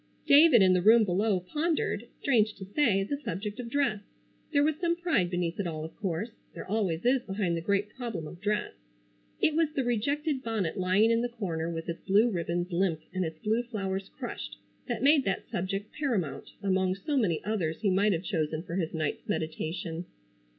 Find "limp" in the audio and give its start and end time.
12.71-13.01